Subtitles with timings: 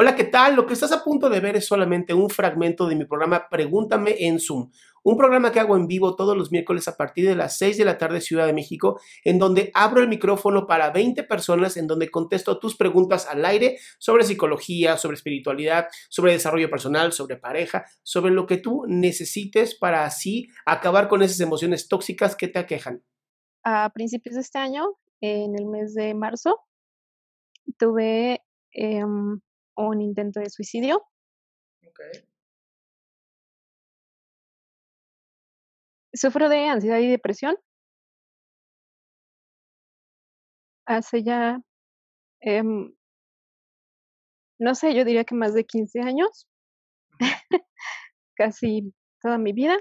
[0.00, 0.54] Hola, ¿qué tal?
[0.54, 4.14] Lo que estás a punto de ver es solamente un fragmento de mi programa Pregúntame
[4.16, 4.70] en Zoom,
[5.02, 7.84] un programa que hago en vivo todos los miércoles a partir de las 6 de
[7.84, 12.12] la tarde Ciudad de México, en donde abro el micrófono para 20 personas, en donde
[12.12, 18.32] contesto tus preguntas al aire sobre psicología, sobre espiritualidad, sobre desarrollo personal, sobre pareja, sobre
[18.32, 23.02] lo que tú necesites para así acabar con esas emociones tóxicas que te aquejan.
[23.64, 26.60] A principios de este año, en el mes de marzo,
[27.76, 28.42] tuve...
[28.70, 29.40] em,
[29.86, 31.06] un intento de suicidio.
[31.82, 32.24] Okay.
[36.12, 37.56] Sufro de ansiedad y depresión.
[40.86, 41.60] Hace ya,
[42.40, 42.94] em,
[44.58, 46.48] no sé, yo diría que más de 15 años,
[48.36, 49.76] casi toda mi vida.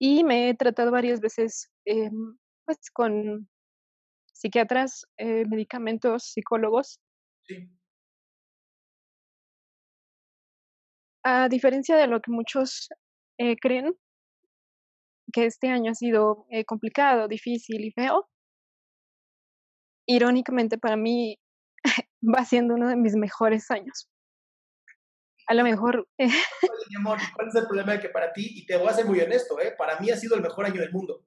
[0.00, 3.48] Y me he tratado varias veces, em, pues, con
[4.32, 7.00] psiquiatras, eh, medicamentos, psicólogos.
[7.46, 7.68] Sí.
[11.22, 12.88] A diferencia de lo que muchos
[13.38, 13.94] eh, creen,
[15.32, 18.28] que este año ha sido eh, complicado, difícil y feo,
[20.06, 21.38] irónicamente para mí
[22.22, 24.08] va siendo uno de mis mejores años.
[25.46, 26.08] A lo mejor...
[26.18, 26.26] eh,
[26.62, 28.94] Oye, mi amor, ¿cuál es el problema de que para ti, y te voy a
[28.94, 29.74] ser muy honesto, ¿eh?
[29.76, 31.26] para mí ha sido el mejor año del mundo?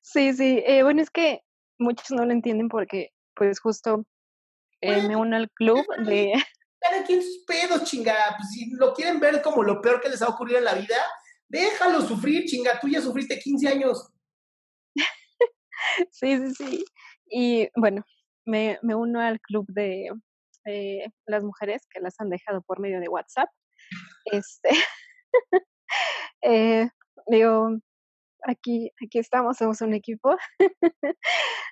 [0.00, 1.42] sí, sí, eh, bueno, es que
[1.78, 4.04] muchos no lo entienden porque, pues justo
[4.80, 6.32] eh, me uno al club de...
[6.80, 8.14] Cada quien sus pedos, chinga.
[8.36, 10.96] Pues si lo quieren ver como lo peor que les ha ocurrido en la vida,
[11.48, 12.78] déjalo sufrir, chinga.
[12.80, 14.12] Tú ya sufriste 15 años.
[16.12, 16.84] sí, sí, sí.
[17.28, 18.04] Y bueno,
[18.44, 20.10] me, me uno al club de
[20.66, 23.48] eh, las mujeres que las han dejado por medio de WhatsApp.
[24.26, 24.68] Este,
[26.42, 26.88] eh,
[27.26, 27.78] digo,
[28.46, 30.36] aquí, aquí estamos, somos un equipo.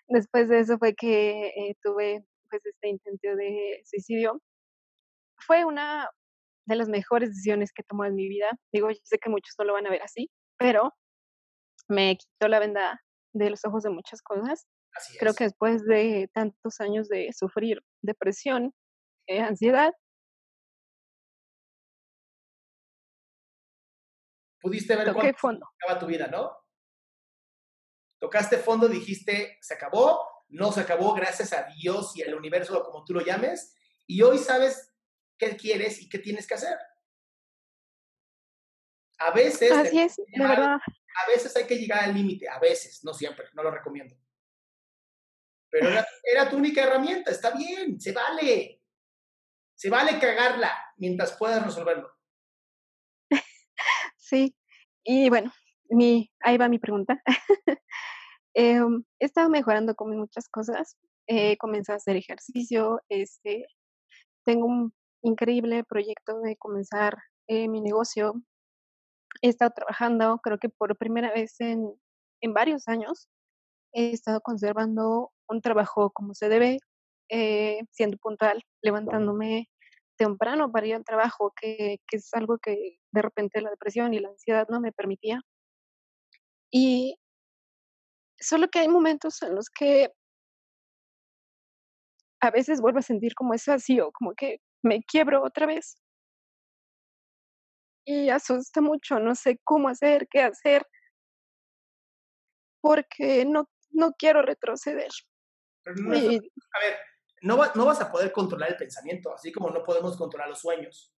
[0.08, 4.40] Después de eso fue que eh, tuve pues este intento de suicidio.
[5.38, 6.08] Fue una
[6.66, 8.50] de las mejores decisiones que tomado en mi vida.
[8.72, 10.92] Digo, yo sé que muchos no lo van a ver así, pero
[11.88, 13.00] me quitó la venda
[13.34, 14.66] de los ojos de muchas cosas.
[14.94, 15.36] Así Creo es.
[15.36, 18.72] que después de tantos años de sufrir depresión,
[19.26, 19.92] eh, ansiedad,
[24.60, 25.66] Pudiste ver fondo.
[25.78, 26.63] acaba tu vida, ¿no?
[28.24, 30.18] Tocaste fondo, dijiste, se acabó,
[30.48, 33.76] no se acabó, gracias a Dios y al universo, o como tú lo llames,
[34.06, 34.94] y hoy sabes
[35.36, 36.78] qué quieres y qué tienes que hacer.
[39.18, 40.76] A veces, Así te- es, de verdad.
[40.80, 44.16] a veces hay que llegar al límite, a veces, no siempre, no lo recomiendo.
[45.68, 48.80] Pero era, era tu única herramienta, está bien, se vale.
[49.74, 52.10] Se vale cagarla mientras puedas resolverlo.
[54.16, 54.56] Sí,
[55.02, 55.52] y bueno,
[55.90, 57.22] mi, ahí va mi pregunta.
[58.54, 60.96] Em, he estado mejorando con muchas cosas.
[61.26, 63.00] He comenzado a hacer ejercicio.
[63.08, 63.66] Este,
[64.44, 67.16] tengo un increíble proyecto de comenzar
[67.48, 68.34] eh, mi negocio.
[69.42, 71.92] He estado trabajando, creo que por primera vez en,
[72.40, 73.28] en varios años,
[73.92, 76.78] he estado conservando un trabajo como se debe,
[77.30, 79.68] eh, siendo puntual, levantándome
[80.16, 84.20] temprano para ir al trabajo, que, que es algo que de repente la depresión y
[84.20, 85.40] la ansiedad no me permitía.
[86.70, 87.16] Y
[88.44, 90.12] solo que hay momentos en los que
[92.40, 95.96] a veces vuelvo a sentir como ese vacío, como que me quiebro otra vez.
[98.06, 100.86] Y asusta mucho, no sé cómo hacer, qué hacer,
[102.82, 105.08] porque no, no quiero retroceder.
[105.86, 106.98] No Y a ver,
[107.42, 110.60] no, va- no vas a poder controlar el pensamiento, así como no podemos controlar los
[110.60, 111.14] sueños.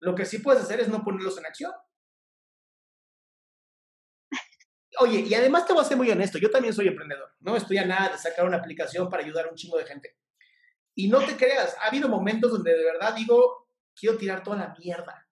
[0.00, 1.72] Lo que sí puedes hacer es no ponerlos en acción.
[4.98, 7.78] Oye, y además te voy a ser muy honesto, yo también soy emprendedor, no estoy
[7.78, 10.16] a nada de sacar una aplicación para ayudar a un chingo de gente.
[10.94, 14.74] Y no te creas, ha habido momentos donde de verdad digo, quiero tirar toda la
[14.78, 15.26] mierda.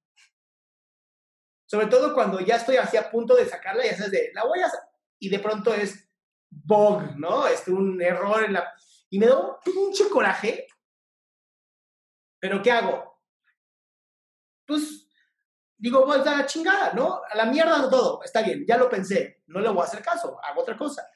[1.67, 4.61] Sobre todo cuando ya estoy así a punto de sacarla y haces de, la voy
[4.61, 4.71] a
[5.19, 6.09] y de pronto es
[6.51, 7.47] bug, ¿no?
[7.47, 8.75] Este, un error en la...
[9.09, 10.67] Y me da un pinche coraje.
[12.39, 13.21] ¿Pero qué hago?
[14.67, 15.04] Pues
[15.85, 17.21] digo, pues a la chingada, ¿no?
[17.31, 18.23] A la mierda todo.
[18.23, 19.43] Está bien, ya lo pensé.
[19.49, 21.07] No le voy a hacer caso, hago otra cosa.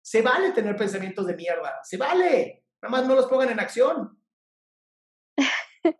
[0.00, 2.64] Se vale tener pensamientos de mierda, se vale.
[2.80, 4.16] Nada más no los pongan en acción.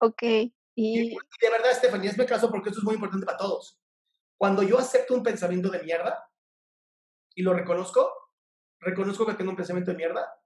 [0.00, 0.22] ok.
[0.22, 0.50] Y...
[0.74, 1.08] y...
[1.10, 3.80] de verdad, Stephanie, me caso porque esto es muy importante para todos.
[4.36, 6.28] Cuando yo acepto un pensamiento de mierda
[7.36, 8.12] y lo reconozco,
[8.80, 10.36] reconozco que tengo un pensamiento de mierda,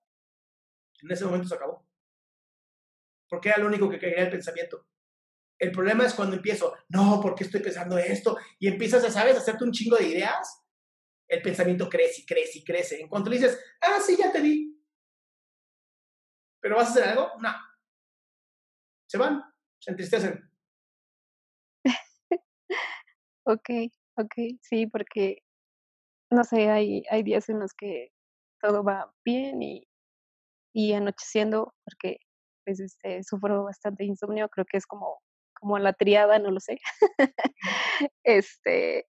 [1.01, 1.89] en ese momento se acabó.
[3.27, 4.87] Porque era lo único que quería el pensamiento.
[5.61, 8.39] El problema es cuando empiezo, no, ¿por qué estoy pensando esto?
[8.59, 10.65] Y empiezas, a, ¿sabes?, a hacerte un chingo de ideas.
[11.29, 13.01] El pensamiento crece y crece y crece.
[13.01, 14.75] En cuanto le dices, ah, sí, ya te vi.
[16.63, 17.29] ¿Pero vas a hacer algo?
[17.41, 17.51] No.
[19.07, 19.43] Se van,
[19.81, 20.51] se entristecen.
[23.45, 23.71] ok,
[24.17, 25.43] ok, sí, porque,
[26.31, 28.13] no sé, hay, hay días en los que
[28.63, 29.87] todo va bien y,
[30.73, 32.17] y anocheciendo, porque
[32.65, 35.21] pues, este, sufro bastante insomnio, creo que es como,
[35.61, 36.81] como la triada, no lo sé.
[38.25, 39.07] este,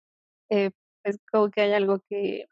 [0.50, 0.70] eh,
[1.04, 2.46] es como que hay algo que,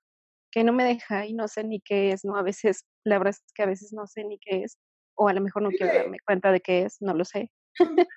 [0.51, 2.37] que no me deja y no sé ni qué es, ¿no?
[2.37, 4.79] A veces, la verdad es que a veces no sé ni qué es,
[5.17, 7.51] o a lo mejor no quiero darme cuenta de qué es, no lo sé.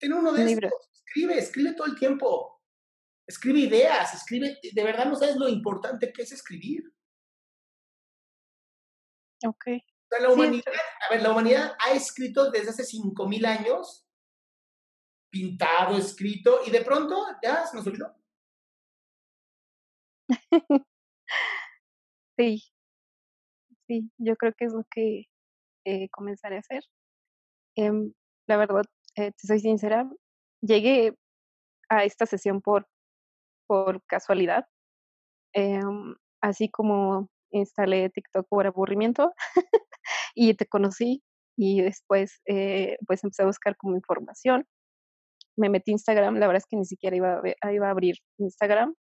[0.00, 2.50] en uno de estos, escribe, escribe todo el tiempo.
[3.26, 6.82] Escribe ideas, escribe, de verdad no sabes lo importante que es escribir.
[9.46, 9.66] Ok.
[10.08, 10.72] Sea, la humanidad,
[11.08, 14.06] a ver, la humanidad ha escrito desde hace 5.000 años,
[15.30, 18.14] pintado, escrito, y de pronto ya se nos olvidó.
[22.38, 22.62] sí,
[23.86, 25.24] sí, yo creo que es lo que
[25.84, 26.84] eh, comenzaré a hacer.
[27.76, 27.90] Eh,
[28.46, 28.84] la verdad,
[29.16, 30.08] eh, te soy sincera,
[30.60, 31.16] llegué
[31.88, 32.86] a esta sesión por,
[33.66, 34.66] por casualidad,
[35.54, 37.28] em, así como
[37.58, 39.32] instalé TikTok por aburrimiento
[40.34, 41.22] y te conocí
[41.56, 44.66] y después eh, pues empecé a buscar como información.
[45.56, 48.16] Me metí a Instagram, la verdad es que ni siquiera iba a, iba a abrir
[48.38, 48.94] Instagram.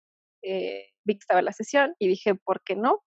[0.43, 3.03] Eh, vi que estaba la sesión y dije, ¿por qué no?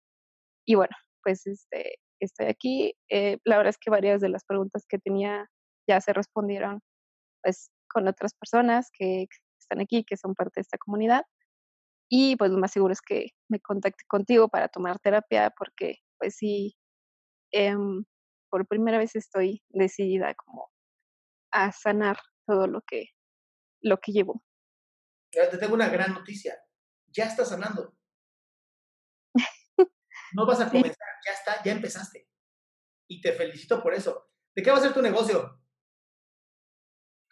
[0.65, 2.95] Y bueno, pues este, estoy aquí.
[3.09, 5.49] Eh, la verdad es que varias de las preguntas que tenía
[5.87, 6.81] ya se respondieron
[7.43, 9.27] pues con otras personas que
[9.59, 11.23] están aquí, que son parte de esta comunidad.
[12.15, 16.35] Y pues lo más seguro es que me contacte contigo para tomar terapia porque pues
[16.35, 16.77] sí,
[17.51, 17.75] eh,
[18.51, 20.71] por primera vez estoy decidida como
[21.51, 23.07] a sanar todo lo que,
[23.81, 24.43] lo que llevo.
[25.31, 26.55] Te tengo una gran noticia.
[27.07, 27.97] Ya estás sanando.
[30.35, 32.29] No vas a comenzar, ya está, ya empezaste.
[33.09, 34.29] Y te felicito por eso.
[34.55, 35.59] ¿De qué va a ser tu negocio?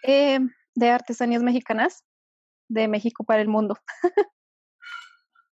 [0.01, 0.39] Eh,
[0.73, 2.03] de artesanías mexicanas,
[2.67, 3.77] de México para el mundo.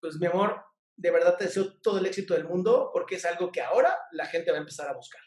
[0.03, 0.63] pues mi amor,
[0.97, 4.27] de verdad te deseo todo el éxito del mundo porque es algo que ahora la
[4.27, 5.23] gente va a empezar a buscar.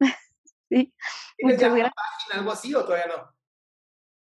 [0.68, 0.94] sí.
[1.36, 3.34] ¿Tienes ya una página, algo así o todavía no?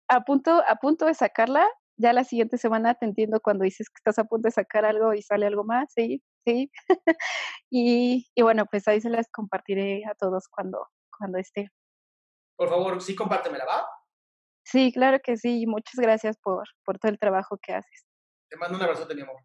[0.07, 1.67] A punto, a punto de sacarla.
[1.97, 5.13] Ya la siguiente semana te entiendo cuando dices que estás a punto de sacar algo
[5.13, 6.71] y sale algo más, sí, sí.
[7.69, 11.69] y, y, bueno, pues ahí se las compartiré a todos cuando, cuando esté.
[12.55, 13.85] Por favor, sí, compártemela, ¿va?
[14.65, 15.67] Sí, claro que sí.
[15.67, 18.05] Muchas gracias por, por todo el trabajo que haces.
[18.51, 19.37] Te mando un abrazo, mi amor.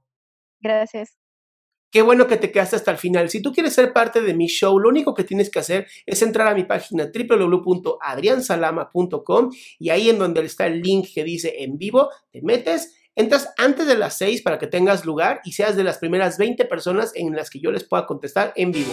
[0.59, 1.17] Gracias.
[1.93, 3.31] Qué bueno que te quedaste hasta el final.
[3.31, 6.23] Si tú quieres ser parte de mi show, lo único que tienes que hacer es
[6.23, 11.79] entrar a mi página www.adriansalama.com y ahí en donde está el link que dice en
[11.79, 15.85] vivo, te metes, entras antes de las 6 para que tengas lugar y seas de
[15.85, 18.93] las primeras 20 personas en las que yo les pueda contestar en vivo.